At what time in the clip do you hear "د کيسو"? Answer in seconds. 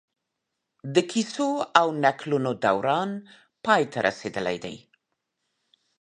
0.93-1.49